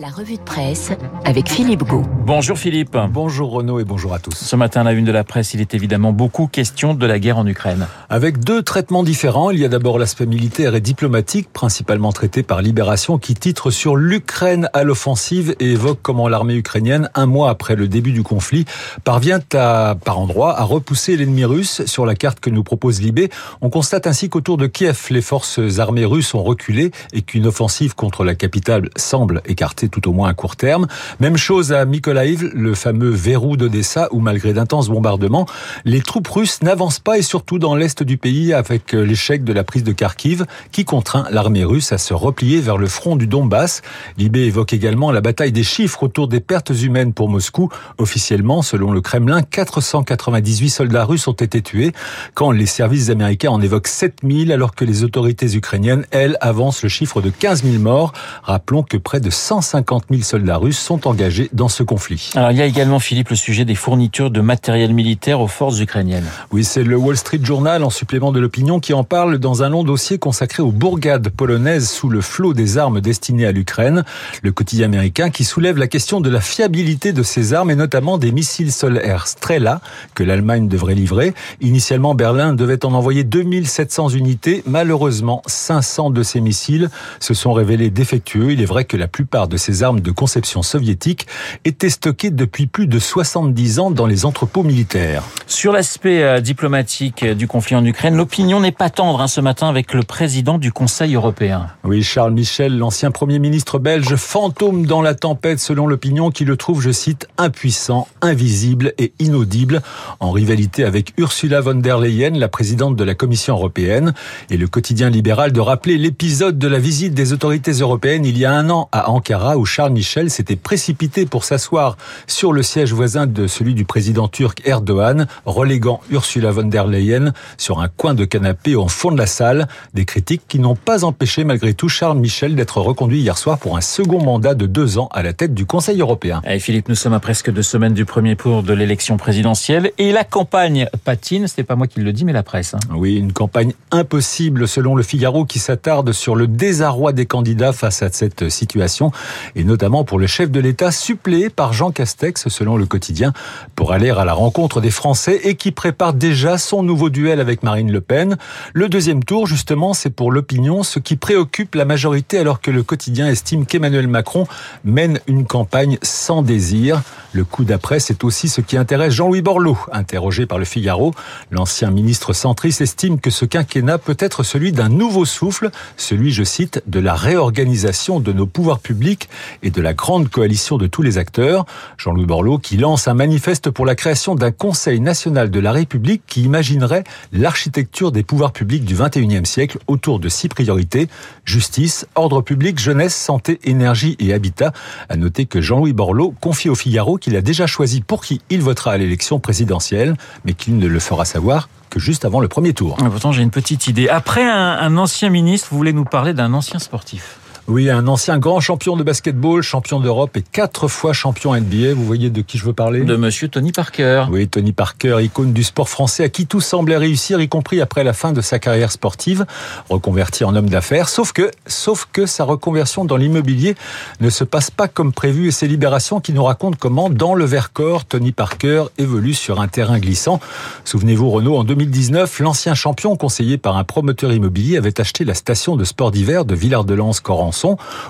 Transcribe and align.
La 0.00 0.08
revue 0.08 0.38
de 0.38 0.42
presse 0.42 0.90
avec 1.24 1.48
Philippe 1.48 1.84
Gau. 1.84 2.02
Bonjour 2.26 2.58
Philippe. 2.58 2.96
Bonjour 3.10 3.52
Renaud 3.52 3.78
et 3.78 3.84
bonjour 3.84 4.12
à 4.12 4.18
tous. 4.18 4.34
Ce 4.34 4.56
matin, 4.56 4.80
à 4.80 4.84
la 4.84 4.92
une 4.92 5.04
de 5.04 5.12
la 5.12 5.22
presse, 5.22 5.54
il 5.54 5.60
est 5.60 5.72
évidemment 5.72 6.12
beaucoup 6.12 6.48
question 6.48 6.94
de 6.94 7.06
la 7.06 7.20
guerre 7.20 7.38
en 7.38 7.46
Ukraine. 7.46 7.86
Avec 8.10 8.40
deux 8.40 8.62
traitements 8.62 9.04
différents, 9.04 9.50
il 9.50 9.60
y 9.60 9.64
a 9.64 9.68
d'abord 9.68 10.00
l'aspect 10.00 10.26
militaire 10.26 10.74
et 10.74 10.80
diplomatique, 10.80 11.48
principalement 11.52 12.10
traité 12.10 12.42
par 12.42 12.60
Libération, 12.60 13.18
qui 13.18 13.36
titre 13.36 13.70
sur 13.70 13.94
l'Ukraine 13.94 14.68
à 14.72 14.82
l'offensive 14.82 15.54
et 15.60 15.70
évoque 15.70 16.00
comment 16.02 16.26
l'armée 16.26 16.56
ukrainienne, 16.56 17.08
un 17.14 17.26
mois 17.26 17.50
après 17.50 17.76
le 17.76 17.86
début 17.86 18.12
du 18.12 18.24
conflit, 18.24 18.64
parvient 19.04 19.40
à, 19.54 19.94
par 20.04 20.18
endroits 20.18 20.58
à 20.58 20.64
repousser 20.64 21.16
l'ennemi 21.16 21.44
russe 21.44 21.86
sur 21.86 22.04
la 22.04 22.16
carte 22.16 22.40
que 22.40 22.50
nous 22.50 22.64
propose 22.64 23.00
Libé. 23.00 23.30
On 23.60 23.70
constate 23.70 24.08
ainsi 24.08 24.28
qu'autour 24.28 24.56
de 24.56 24.66
Kiev, 24.66 25.06
les 25.10 25.22
forces 25.22 25.60
armées 25.78 26.04
russes 26.04 26.34
ont 26.34 26.42
reculé 26.42 26.90
et 27.12 27.22
qu'une 27.22 27.46
offensive 27.46 27.94
contre 27.94 28.24
la 28.24 28.34
capitale 28.34 28.90
semble 28.96 29.40
écartée 29.46 29.83
tout 29.88 30.08
au 30.08 30.12
moins 30.12 30.28
à 30.28 30.34
court 30.34 30.56
terme. 30.56 30.86
Même 31.20 31.36
chose 31.36 31.72
à 31.72 31.84
Mykolaiv, 31.84 32.50
le 32.54 32.74
fameux 32.74 33.10
verrou 33.10 33.56
d'Odessa, 33.56 34.08
où 34.12 34.20
malgré 34.20 34.52
d'intenses 34.52 34.88
bombardements, 34.88 35.46
les 35.84 36.00
troupes 36.00 36.28
russes 36.28 36.62
n'avancent 36.62 36.98
pas 36.98 37.18
et 37.18 37.22
surtout 37.22 37.58
dans 37.58 37.74
l'est 37.74 38.02
du 38.02 38.16
pays 38.16 38.52
avec 38.52 38.92
l'échec 38.92 39.44
de 39.44 39.52
la 39.52 39.64
prise 39.64 39.84
de 39.84 39.92
Kharkiv 39.92 40.46
qui 40.72 40.84
contraint 40.84 41.26
l'armée 41.30 41.64
russe 41.64 41.92
à 41.92 41.98
se 41.98 42.14
replier 42.14 42.60
vers 42.60 42.78
le 42.78 42.86
front 42.86 43.16
du 43.16 43.26
Donbass. 43.26 43.82
Libé 44.18 44.40
évoque 44.40 44.72
également 44.72 45.10
la 45.10 45.20
bataille 45.20 45.52
des 45.52 45.62
chiffres 45.62 46.02
autour 46.02 46.28
des 46.28 46.40
pertes 46.40 46.70
humaines 46.70 47.12
pour 47.12 47.28
Moscou. 47.28 47.68
Officiellement, 47.98 48.62
selon 48.62 48.92
le 48.92 49.00
Kremlin, 49.00 49.42
498 49.42 50.70
soldats 50.70 51.04
russes 51.04 51.28
ont 51.28 51.32
été 51.32 51.62
tués 51.62 51.92
quand 52.34 52.50
les 52.50 52.66
services 52.66 53.10
américains 53.10 53.50
en 53.50 53.60
évoquent 53.60 53.88
7000 53.88 54.52
alors 54.52 54.74
que 54.74 54.84
les 54.84 55.04
autorités 55.04 55.54
ukrainiennes, 55.54 56.06
elles, 56.10 56.36
avancent 56.40 56.82
le 56.82 56.88
chiffre 56.88 57.20
de 57.20 57.30
15 57.30 57.64
000 57.64 57.82
morts. 57.82 58.12
Rappelons 58.42 58.82
que 58.82 58.96
près 58.96 59.20
de 59.20 59.30
150 59.30 59.73
50 59.74 60.04
000 60.08 60.22
soldats 60.22 60.56
russes 60.56 60.78
sont 60.78 61.08
engagés 61.08 61.50
dans 61.52 61.66
ce 61.66 61.82
conflit. 61.82 62.30
Alors 62.36 62.52
il 62.52 62.58
y 62.58 62.62
a 62.62 62.64
également, 62.64 63.00
Philippe, 63.00 63.30
le 63.30 63.34
sujet 63.36 63.64
des 63.64 63.74
fournitures 63.74 64.30
de 64.30 64.40
matériel 64.40 64.94
militaire 64.94 65.40
aux 65.40 65.48
forces 65.48 65.80
ukrainiennes. 65.80 66.28
Oui, 66.52 66.62
c'est 66.62 66.84
le 66.84 66.96
Wall 66.96 67.16
Street 67.16 67.40
Journal, 67.42 67.82
en 67.82 67.90
supplément 67.90 68.30
de 68.30 68.38
l'opinion, 68.38 68.78
qui 68.78 68.94
en 68.94 69.02
parle 69.02 69.38
dans 69.38 69.64
un 69.64 69.70
long 69.70 69.82
dossier 69.82 70.18
consacré 70.18 70.62
aux 70.62 70.70
bourgades 70.70 71.28
polonaises 71.28 71.90
sous 71.90 72.08
le 72.08 72.20
flot 72.20 72.54
des 72.54 72.78
armes 72.78 73.00
destinées 73.00 73.46
à 73.46 73.50
l'Ukraine. 73.50 74.04
Le 74.42 74.52
quotidien 74.52 74.84
américain 74.84 75.30
qui 75.30 75.42
soulève 75.42 75.76
la 75.76 75.88
question 75.88 76.20
de 76.20 76.30
la 76.30 76.40
fiabilité 76.40 77.12
de 77.12 77.24
ces 77.24 77.52
armes 77.52 77.72
et 77.72 77.76
notamment 77.76 78.16
des 78.16 78.30
missiles 78.30 78.70
solaires 78.70 79.26
Strela 79.26 79.80
que 80.14 80.22
l'Allemagne 80.22 80.68
devrait 80.68 80.94
livrer. 80.94 81.34
Initialement, 81.60 82.14
Berlin 82.14 82.54
devait 82.54 82.84
en 82.84 82.92
envoyer 82.92 83.24
2700 83.24 84.10
unités. 84.10 84.62
Malheureusement, 84.68 85.42
500 85.46 86.10
de 86.10 86.22
ces 86.22 86.40
missiles 86.40 86.90
se 87.18 87.34
sont 87.34 87.52
révélés 87.52 87.90
défectueux. 87.90 88.52
Il 88.52 88.62
est 88.62 88.66
vrai 88.66 88.84
que 88.84 88.96
la 88.96 89.08
plupart 89.08 89.48
de 89.48 89.56
ces 89.64 89.82
armes 89.82 90.00
de 90.00 90.10
conception 90.10 90.62
soviétique 90.62 91.26
étaient 91.64 91.88
stockées 91.88 92.30
depuis 92.30 92.66
plus 92.66 92.86
de 92.86 92.98
70 92.98 93.78
ans 93.78 93.90
dans 93.90 94.06
les 94.06 94.26
entrepôts 94.26 94.62
militaires. 94.62 95.22
Sur 95.46 95.72
l'aspect 95.72 96.22
euh, 96.22 96.40
diplomatique 96.40 97.24
du 97.24 97.48
conflit 97.48 97.74
en 97.74 97.84
Ukraine, 97.84 98.14
l'opinion 98.14 98.60
n'est 98.60 98.72
pas 98.72 98.90
tendre 98.90 99.22
hein, 99.22 99.28
ce 99.28 99.40
matin 99.40 99.68
avec 99.68 99.94
le 99.94 100.02
président 100.02 100.58
du 100.58 100.70
Conseil 100.70 101.14
européen. 101.14 101.68
Oui, 101.82 102.02
Charles 102.02 102.32
Michel, 102.32 102.76
l'ancien 102.76 103.10
Premier 103.10 103.38
ministre 103.38 103.78
belge, 103.78 104.16
fantôme 104.16 104.84
dans 104.84 105.00
la 105.00 105.14
tempête 105.14 105.60
selon 105.60 105.86
l'opinion 105.86 106.30
qui 106.30 106.44
le 106.44 106.56
trouve, 106.58 106.82
je 106.82 106.90
cite, 106.90 107.26
impuissant, 107.38 108.06
invisible 108.20 108.92
et 108.98 109.14
inaudible, 109.18 109.80
en 110.20 110.30
rivalité 110.30 110.84
avec 110.84 111.14
Ursula 111.16 111.62
von 111.62 111.76
der 111.76 111.98
Leyen, 111.98 112.32
la 112.32 112.48
présidente 112.48 112.96
de 112.96 113.04
la 113.04 113.14
Commission 113.14 113.54
européenne, 113.54 114.12
et 114.50 114.58
le 114.58 114.68
quotidien 114.68 115.08
libéral 115.08 115.52
de 115.52 115.60
rappeler 115.60 115.96
l'épisode 115.96 116.58
de 116.58 116.68
la 116.68 116.78
visite 116.78 117.14
des 117.14 117.32
autorités 117.32 117.72
européennes 117.72 118.26
il 118.26 118.36
y 118.36 118.44
a 118.44 118.52
un 118.52 118.68
an 118.68 118.88
à 118.92 119.08
Ankara 119.10 119.53
où 119.56 119.64
Charles 119.64 119.92
Michel 119.92 120.30
s'était 120.30 120.56
précipité 120.56 121.26
pour 121.26 121.44
s'asseoir 121.44 121.96
sur 122.26 122.52
le 122.52 122.62
siège 122.62 122.92
voisin 122.92 123.26
de 123.26 123.46
celui 123.46 123.74
du 123.74 123.84
président 123.84 124.28
turc 124.28 124.62
Erdogan, 124.64 125.26
reléguant 125.46 126.00
Ursula 126.10 126.50
von 126.50 126.64
der 126.64 126.86
Leyen 126.86 127.32
sur 127.58 127.80
un 127.80 127.88
coin 127.88 128.14
de 128.14 128.24
canapé 128.24 128.74
au 128.74 128.88
fond 128.88 129.10
de 129.10 129.18
la 129.18 129.26
salle. 129.26 129.68
Des 129.94 130.04
critiques 130.04 130.42
qui 130.48 130.58
n'ont 130.58 130.76
pas 130.76 131.04
empêché 131.04 131.44
malgré 131.44 131.74
tout 131.74 131.88
Charles 131.88 132.18
Michel 132.18 132.54
d'être 132.54 132.80
reconduit 132.80 133.20
hier 133.20 133.38
soir 133.38 133.58
pour 133.58 133.76
un 133.76 133.80
second 133.80 134.22
mandat 134.22 134.54
de 134.54 134.66
deux 134.66 134.98
ans 134.98 135.08
à 135.12 135.22
la 135.22 135.32
tête 135.32 135.54
du 135.54 135.66
Conseil 135.66 136.00
européen. 136.00 136.42
Et 136.48 136.58
Philippe, 136.58 136.88
nous 136.88 136.94
sommes 136.94 137.14
à 137.14 137.20
presque 137.20 137.50
deux 137.50 137.62
semaines 137.62 137.94
du 137.94 138.04
premier 138.04 138.36
tour 138.36 138.62
de 138.62 138.72
l'élection 138.72 139.16
présidentielle 139.16 139.92
et 139.98 140.12
la 140.12 140.24
campagne 140.24 140.88
patine. 141.04 141.46
Ce 141.46 141.54
n'est 141.58 141.64
pas 141.64 141.76
moi 141.76 141.86
qui 141.86 142.00
le 142.00 142.12
dis, 142.12 142.24
mais 142.24 142.32
la 142.32 142.42
presse. 142.42 142.74
Hein. 142.74 142.80
Oui, 142.94 143.16
une 143.16 143.32
campagne 143.32 143.72
impossible 143.90 144.68
selon 144.68 144.94
le 144.94 145.02
Figaro 145.02 145.44
qui 145.44 145.58
s'attarde 145.58 146.12
sur 146.12 146.36
le 146.36 146.46
désarroi 146.46 147.12
des 147.12 147.26
candidats 147.26 147.72
face 147.72 148.02
à 148.02 148.10
cette 148.10 148.48
situation 148.48 149.10
et 149.56 149.64
notamment 149.64 150.04
pour 150.04 150.18
le 150.18 150.26
chef 150.26 150.50
de 150.50 150.60
l'État 150.60 150.90
suppléé 150.90 151.50
par 151.50 151.72
Jean 151.72 151.90
Castex, 151.90 152.48
selon 152.48 152.76
le 152.76 152.86
quotidien, 152.86 153.32
pour 153.76 153.92
aller 153.92 154.10
à 154.10 154.24
la 154.24 154.34
rencontre 154.34 154.80
des 154.80 154.90
Français 154.90 155.40
et 155.44 155.54
qui 155.54 155.72
prépare 155.72 156.12
déjà 156.12 156.58
son 156.58 156.82
nouveau 156.82 157.10
duel 157.10 157.40
avec 157.40 157.62
Marine 157.62 157.90
Le 157.90 158.00
Pen. 158.00 158.36
Le 158.72 158.88
deuxième 158.88 159.24
tour, 159.24 159.46
justement, 159.46 159.94
c'est 159.94 160.10
pour 160.10 160.32
l'opinion 160.32 160.82
ce 160.82 160.98
qui 160.98 161.16
préoccupe 161.16 161.74
la 161.74 161.84
majorité 161.84 162.38
alors 162.38 162.60
que 162.60 162.70
le 162.70 162.82
quotidien 162.82 163.28
estime 163.28 163.66
qu'Emmanuel 163.66 164.08
Macron 164.08 164.46
mène 164.84 165.20
une 165.26 165.46
campagne 165.46 165.98
sans 166.02 166.42
désir. 166.42 167.02
Le 167.32 167.44
coup 167.44 167.64
d'après, 167.64 167.98
c'est 167.98 168.22
aussi 168.24 168.48
ce 168.48 168.60
qui 168.60 168.76
intéresse 168.76 169.12
Jean-Louis 169.12 169.42
Borloo, 169.42 169.78
interrogé 169.92 170.46
par 170.46 170.58
le 170.58 170.64
Figaro. 170.64 171.14
L'ancien 171.50 171.90
ministre 171.90 172.32
centriste 172.32 172.80
estime 172.80 173.18
que 173.18 173.30
ce 173.30 173.44
quinquennat 173.44 173.98
peut 173.98 174.16
être 174.18 174.42
celui 174.42 174.72
d'un 174.72 174.88
nouveau 174.88 175.24
souffle, 175.24 175.70
celui, 175.96 176.30
je 176.30 176.44
cite, 176.44 176.82
de 176.86 177.00
la 177.00 177.14
réorganisation 177.14 178.20
de 178.20 178.32
nos 178.32 178.46
pouvoirs 178.46 178.78
publics 178.78 179.23
et 179.62 179.70
de 179.70 179.80
la 179.80 179.94
grande 179.94 180.28
coalition 180.28 180.78
de 180.78 180.86
tous 180.86 181.02
les 181.02 181.18
acteurs. 181.18 181.66
Jean-Louis 181.98 182.26
Borloo 182.26 182.58
qui 182.58 182.76
lance 182.76 183.08
un 183.08 183.14
manifeste 183.14 183.70
pour 183.70 183.86
la 183.86 183.94
création 183.94 184.34
d'un 184.34 184.52
Conseil 184.52 185.00
national 185.00 185.50
de 185.50 185.60
la 185.60 185.72
République 185.72 186.22
qui 186.26 186.42
imaginerait 186.42 187.04
l'architecture 187.32 188.12
des 188.12 188.22
pouvoirs 188.22 188.52
publics 188.52 188.84
du 188.84 188.94
21e 188.94 189.44
siècle 189.44 189.78
autour 189.86 190.18
de 190.18 190.28
six 190.28 190.48
priorités 190.48 191.08
justice, 191.44 192.06
ordre 192.14 192.40
public, 192.42 192.78
jeunesse, 192.78 193.14
santé, 193.14 193.58
énergie 193.64 194.16
et 194.18 194.32
habitat. 194.32 194.72
À 195.08 195.16
noter 195.16 195.46
que 195.46 195.60
Jean-Louis 195.60 195.92
Borloo 195.92 196.34
confie 196.40 196.68
au 196.68 196.74
Figaro 196.74 197.16
qu'il 197.16 197.36
a 197.36 197.42
déjà 197.42 197.66
choisi 197.66 198.00
pour 198.00 198.24
qui 198.24 198.40
il 198.50 198.62
votera 198.62 198.92
à 198.92 198.96
l'élection 198.96 199.38
présidentielle, 199.40 200.16
mais 200.44 200.54
qu'il 200.54 200.78
ne 200.78 200.86
le 200.86 201.00
fera 201.00 201.24
savoir 201.24 201.68
que 201.90 202.00
juste 202.00 202.24
avant 202.24 202.40
le 202.40 202.48
premier 202.48 202.72
tour. 202.72 202.96
Pourtant, 202.96 203.32
j'ai 203.32 203.42
une 203.42 203.50
petite 203.50 203.86
idée. 203.86 204.08
Après 204.08 204.42
un, 204.42 204.72
un 204.72 204.96
ancien 204.96 205.30
ministre, 205.30 205.68
vous 205.70 205.76
voulez 205.76 205.92
nous 205.92 206.04
parler 206.04 206.34
d'un 206.34 206.52
ancien 206.52 206.78
sportif? 206.78 207.38
Oui, 207.66 207.88
un 207.88 208.08
ancien 208.08 208.38
grand 208.38 208.60
champion 208.60 208.94
de 208.94 209.02
basketball, 209.02 209.62
champion 209.62 209.98
d'Europe 209.98 210.36
et 210.36 210.42
quatre 210.42 210.86
fois 210.86 211.14
champion 211.14 211.54
NBA. 211.54 211.94
Vous 211.94 212.04
voyez 212.04 212.28
de 212.28 212.42
qui 212.42 212.58
je 212.58 212.64
veux 212.66 212.74
parler 212.74 213.00
De 213.00 213.16
monsieur 213.16 213.48
Tony 213.48 213.72
Parker. 213.72 214.26
Oui, 214.30 214.46
Tony 214.48 214.72
Parker, 214.72 215.16
icône 215.22 215.54
du 215.54 215.64
sport 215.64 215.88
français 215.88 216.24
à 216.24 216.28
qui 216.28 216.46
tout 216.46 216.60
semblait 216.60 216.98
réussir, 216.98 217.40
y 217.40 217.48
compris 217.48 217.80
après 217.80 218.04
la 218.04 218.12
fin 218.12 218.32
de 218.32 218.42
sa 218.42 218.58
carrière 218.58 218.92
sportive, 218.92 219.46
reconverti 219.88 220.44
en 220.44 220.54
homme 220.54 220.68
d'affaires. 220.68 221.08
Sauf 221.08 221.32
que, 221.32 221.50
sauf 221.66 222.06
que 222.12 222.26
sa 222.26 222.44
reconversion 222.44 223.06
dans 223.06 223.16
l'immobilier 223.16 223.76
ne 224.20 224.28
se 224.28 224.44
passe 224.44 224.70
pas 224.70 224.86
comme 224.86 225.14
prévu 225.14 225.48
et 225.48 225.50
c'est 225.50 225.66
Libération 225.66 226.20
qui 226.20 226.34
nous 226.34 226.44
raconte 226.44 226.76
comment, 226.76 227.08
dans 227.08 227.34
le 227.34 227.46
Vercors, 227.46 228.04
Tony 228.04 228.32
Parker 228.32 228.84
évolue 228.98 229.32
sur 229.32 229.62
un 229.62 229.68
terrain 229.68 229.98
glissant. 229.98 230.38
Souvenez-vous, 230.84 231.30
Renault, 231.30 231.56
en 231.56 231.64
2019, 231.64 232.40
l'ancien 232.40 232.74
champion 232.74 233.16
conseillé 233.16 233.56
par 233.56 233.78
un 233.78 233.84
promoteur 233.84 234.34
immobilier 234.34 234.76
avait 234.76 235.00
acheté 235.00 235.24
la 235.24 235.32
station 235.32 235.76
de 235.76 235.84
sport 235.84 236.10
d'hiver 236.10 236.44
de 236.44 236.54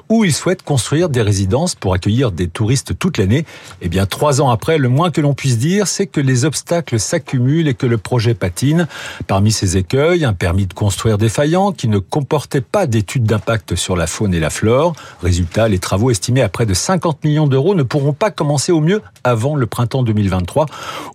Où 0.09 0.25
il 0.25 0.32
souhaite 0.32 0.62
construire 0.62 1.09
des 1.09 1.22
résidences 1.22 1.75
pour 1.75 1.94
accueillir 1.94 2.32
des 2.32 2.49
touristes 2.49 2.99
toute 2.99 3.19
l'année. 3.19 3.44
Eh 3.82 3.88
bien, 3.88 4.06
trois 4.06 4.41
ans 4.41 4.50
après, 4.50 4.78
le 4.78 4.88
moins 4.88 5.10
que 5.10 5.21
l'on 5.21 5.34
puisse 5.34 5.59
dire, 5.59 5.87
c'est 5.87 6.06
que 6.06 6.21
les 6.21 6.44
obstacles 6.44 6.99
s'accumulent 6.99 7.69
et 7.69 7.75
que 7.75 7.87
le 7.87 7.99
projet 7.99 8.34
patine. 8.34 8.88
Parmi 9.27 9.53
ces 9.53 9.77
écueils, 9.77 10.25
un 10.25 10.32
permis 10.32 10.66
de 10.66 10.75
construire 10.75 11.19
défaillant 11.19 11.72
qui 11.72 11.88
ne 11.88 11.99
comportait 11.99 12.60
pas 12.60 12.87
d'études 12.87 13.25
d'impact 13.25 13.75
sur 13.75 13.97
la 13.97 14.06
faune 14.06 14.34
et 14.34 14.41
la 14.41 14.50
flore. 14.50 14.94
Résultat, 15.22 15.69
les 15.69 15.78
travaux 15.78 16.11
estimés 16.11 16.43
à 16.43 16.49
près 16.49 16.66
de 16.66 16.75
50 16.75 17.25
millions 17.25 17.47
d'euros 17.47 17.75
ne 17.75 17.82
pourront 17.82 18.12
pas 18.12 18.31
commencer 18.31 18.73
au 18.73 18.81
mieux 18.81 19.02
avant 19.23 19.56
le 19.56 19.67
printemps 19.67 20.02
2023. 20.02 20.67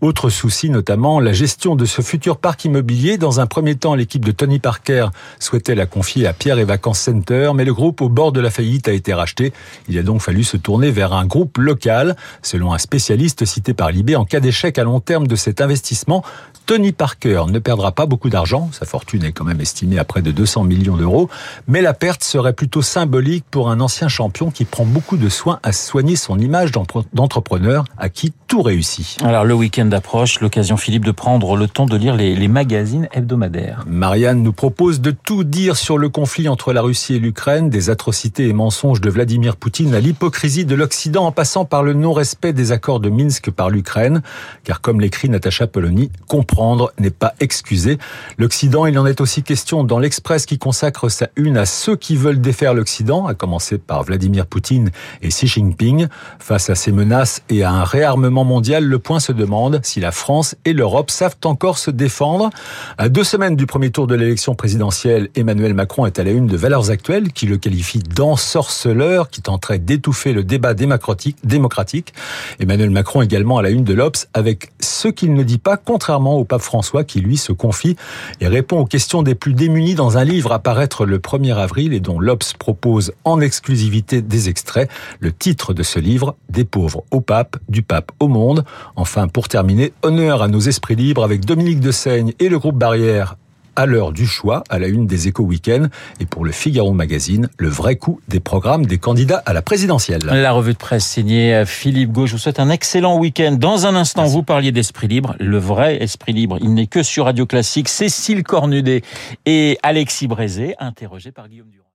Autre 0.02 0.30
souci, 0.30 0.70
notamment 0.70 1.20
la 1.20 1.34
gestion 1.34 1.76
de 1.76 1.86
ce 1.86 2.02
futur 2.02 2.38
parc 2.38 2.66
immobilier. 2.66 3.18
Dans 3.18 3.40
un 3.40 3.46
premier 3.46 3.76
temps, 3.76 3.96
l'équipe 3.96 4.26
de 4.26 4.32
Tony 4.32 4.60
Parker 4.60 5.08
souhaitait 5.40 5.76
la 5.76 5.86
confier 5.86 6.28
à 6.28 6.34
Pierre 6.34 6.60
et 6.60 6.64
Vacances 6.64 7.00
Center, 7.00 7.52
mais 7.56 7.66
le 7.66 7.74
groupe 7.74 8.02
au 8.02 8.10
bord 8.20 8.34
de 8.34 8.42
la 8.42 8.50
faillite 8.50 8.90
a 8.90 8.92
été 8.92 9.14
racheté. 9.14 9.54
Il 9.88 9.98
a 9.98 10.04
donc 10.04 10.20
fallu 10.20 10.44
se 10.44 10.58
tourner 10.58 10.92
vers 10.92 11.14
un 11.14 11.26
groupe 11.26 11.58
local. 11.58 12.18
Selon 12.42 12.74
un 12.74 12.78
spécialiste 12.78 13.46
cité 13.46 13.74
par 13.74 13.92
Libé, 13.92 14.18
en 14.18 14.26
cas 14.26 14.42
d'échec 14.42 14.78
à 14.78 14.84
long 14.84 15.00
terme 15.00 15.26
de 15.26 15.38
cet 15.38 15.62
investissement, 15.62 16.22
Tony 16.66 16.92
Parker 16.92 17.46
ne 17.48 17.60
perdra 17.60 17.94
pas 17.94 18.06
beaucoup 18.06 18.30
d'argent, 18.30 18.70
sa 18.74 18.86
fortune 18.86 19.24
est 19.24 19.32
quand 19.32 19.46
même 19.46 19.62
estimée 19.62 20.00
à 20.00 20.04
près 20.04 20.22
de 20.22 20.32
200 20.32 20.66
millions 20.66 20.98
d'euros, 20.98 21.30
mais 21.70 21.82
la 21.82 21.94
perte 21.94 22.22
serait 22.22 22.52
plutôt 22.52 22.82
symbolique 22.82 23.46
pour 23.50 23.70
un 23.72 23.80
ancien 23.80 24.10
champion 24.10 24.52
qui 24.52 24.66
prend 24.66 24.86
beaucoup 24.86 25.16
de 25.16 25.30
soin 25.30 25.62
à 25.64 25.72
soigner 25.72 26.18
son 26.18 26.38
image 26.38 26.74
d'entrepreneur 27.14 27.86
à 27.98 28.10
qui 28.10 28.34
tout 28.50 28.64
réussi. 28.64 29.16
Alors 29.24 29.46
le 29.46 29.54
week-end 29.54 29.90
approche, 29.92 30.40
l'occasion 30.40 30.76
Philippe 30.76 31.06
de 31.06 31.12
prendre 31.12 31.56
le 31.56 31.68
temps 31.68 31.86
de 31.86 31.96
lire 31.96 32.16
les, 32.16 32.36
les 32.36 32.48
magazines 32.48 33.08
hebdomadaires. 33.14 33.86
Marianne 33.88 34.42
nous 34.42 34.54
propose 34.54 35.02
de 35.02 35.12
tout 35.12 35.44
dire 35.44 35.78
sur 35.78 36.00
le 36.00 36.10
conflit 36.10 36.50
entre 36.50 36.74
la 36.74 36.82
Russie 36.82 37.14
et 37.14 37.20
l'Ukraine, 37.20 37.70
des 37.70 37.92
atrocités 37.92 38.48
et 38.48 38.54
mensonges 38.54 39.02
de 39.02 39.10
Vladimir 39.12 39.56
Poutine 39.56 39.94
à 39.94 40.00
l'hypocrisie 40.00 40.66
de 40.66 40.74
l'Occident 40.74 41.28
en 41.28 41.32
passant 41.32 41.64
par 41.64 41.84
le 41.84 41.94
non-respect 41.94 42.52
des 42.52 42.72
accords 42.72 43.00
de 43.00 43.10
Minsk 43.10 43.52
par 43.52 43.70
l'Ukraine. 43.70 44.24
Car 44.64 44.82
comme 44.82 45.00
l'écrit 45.00 45.30
Natacha 45.30 45.68
Polony, 45.68 46.10
comprendre 46.28 46.92
n'est 46.98 47.12
pas 47.12 47.36
excuser. 47.40 48.00
L'Occident, 48.40 48.88
il 48.88 48.98
en 48.98 49.06
est 49.06 49.22
aussi 49.22 49.44
question 49.44 49.84
dans 49.84 50.00
l'Express 50.00 50.48
qui 50.48 50.58
consacre 50.58 51.10
sa 51.10 51.28
une 51.36 51.56
à 51.56 51.68
ceux 51.68 51.96
qui 51.96 52.16
veulent 52.16 52.42
défaire 52.42 52.74
l'Occident, 52.74 53.28
à 53.28 53.36
commencer 53.36 53.78
par 53.78 54.02
Vladimir 54.02 54.48
Poutine 54.48 54.90
et 55.22 55.28
Xi 55.28 55.46
Jinping. 55.46 56.08
Face 56.40 56.72
à 56.72 56.76
ces 56.76 56.92
menaces 56.92 57.44
et 57.50 57.62
à 57.62 57.72
un 57.72 57.84
réarmement 57.84 58.39
mondial, 58.44 58.84
le 58.84 59.00
point 59.00 59.20
se 59.20 59.32
demande 59.32 59.80
si 59.84 60.00
la 60.00 60.12
France 60.12 60.56
et 60.66 60.74
l'Europe 60.74 61.12
savent 61.12 61.38
encore 61.46 61.78
se 61.78 61.92
défendre. 61.92 62.50
À 62.98 63.10
deux 63.10 63.24
semaines 63.24 63.56
du 63.56 63.66
premier 63.66 63.92
tour 63.92 64.08
de 64.08 64.16
l'élection 64.16 64.56
présidentielle, 64.56 65.30
Emmanuel 65.36 65.74
Macron 65.74 66.06
est 66.06 66.20
à 66.20 66.24
la 66.24 66.32
une 66.32 66.48
de 66.48 66.58
Valeurs 66.58 66.92
Actuelles 66.92 67.32
qui 67.32 67.46
le 67.46 67.58
qualifie 67.58 68.00
d'ensorceleur 68.00 69.30
qui 69.30 69.42
tenterait 69.42 69.80
d'étouffer 69.80 70.34
le 70.34 70.44
débat 70.44 70.74
démocratique. 70.74 72.14
Emmanuel 72.60 72.90
Macron 72.90 73.22
également 73.22 73.58
à 73.58 73.62
la 73.62 73.70
une 73.70 73.84
de 73.84 73.94
l'Obs 73.94 74.28
avec 74.34 74.72
ce 74.80 75.08
qu'il 75.08 75.34
ne 75.34 75.44
dit 75.44 75.58
pas, 75.58 75.78
contrairement 75.78 76.36
au 76.36 76.46
pape 76.46 76.62
François 76.62 77.04
qui 77.04 77.20
lui 77.20 77.38
se 77.38 77.52
confie 77.52 77.96
et 78.42 78.48
répond 78.48 78.80
aux 78.80 78.86
questions 78.86 79.24
des 79.24 79.36
plus 79.36 79.54
démunis 79.54 79.96
dans 79.96 80.18
un 80.18 80.24
livre 80.24 80.52
à 80.52 80.60
paraître 80.60 81.06
le 81.06 81.20
1er 81.20 81.56
avril 81.56 81.94
et 81.94 82.00
dont 82.00 82.20
l'Obs 82.20 82.54
propose 82.58 83.14
en 83.24 83.42
exclusivité 83.42 84.22
des 84.22 84.50
extraits. 84.50 84.90
Le 85.20 85.32
titre 85.32 85.74
de 85.74 85.84
ce 85.84 86.00
livre, 86.00 86.36
Des 86.50 86.66
pauvres 86.66 87.04
au 87.12 87.22
pape, 87.22 87.58
du 87.68 87.82
pape 87.82 88.12
au 88.20 88.28
monde. 88.30 88.64
Enfin, 88.96 89.28
pour 89.28 89.48
terminer, 89.48 89.94
honneur 90.02 90.42
à 90.42 90.48
nos 90.48 90.60
esprits 90.60 90.96
libres 90.96 91.24
avec 91.24 91.46
Dominique 91.46 91.80
de 91.80 91.92
Seigne 91.92 92.34
et 92.40 92.50
le 92.50 92.60
groupe 92.60 92.78
Barrière 92.78 93.36
à 93.76 93.86
l'heure 93.86 94.12
du 94.12 94.28
choix, 94.28 94.64
à 94.70 94.78
la 94.78 94.88
une 94.88 95.08
des 95.08 95.30
échos 95.30 95.44
week-end, 95.44 95.88
et 96.20 96.26
pour 96.26 96.44
le 96.44 96.52
Figaro 96.52 96.92
Magazine, 96.92 97.50
le 97.58 97.70
vrai 97.70 97.96
coup 97.96 98.20
des 98.28 98.42
programmes 98.42 98.86
des 98.86 98.98
candidats 98.98 99.42
à 99.46 99.54
la 99.54 99.62
présidentielle. 99.62 100.20
La 100.26 100.52
revue 100.52 100.74
de 100.74 100.78
presse 100.78 101.06
signée 101.06 101.64
Philippe 101.66 102.12
Gauche. 102.12 102.32
Je 102.32 102.36
vous 102.36 102.40
souhaite 102.42 102.60
un 102.60 102.70
excellent 102.70 103.18
week-end. 103.18 103.54
Dans 103.54 103.86
un 103.86 103.96
instant, 103.96 104.24
Merci. 104.24 104.36
vous 104.36 104.44
parliez 104.44 104.74
d'esprit 104.74 105.08
libre. 105.08 105.34
Le 105.40 105.58
vrai 105.58 106.04
esprit 106.04 106.34
libre, 106.34 106.58
il 106.62 106.74
n'est 106.74 106.88
que 106.88 107.04
sur 107.04 107.24
Radio 107.26 107.46
Classique. 107.46 107.88
Cécile 107.88 108.44
Cornudet 108.44 109.02
et 109.46 109.78
Alexis 109.82 110.28
Brézé, 110.28 110.76
interrogés 110.80 111.32
par 111.32 111.48
Guillaume 111.48 111.70
Durand. 111.70 111.86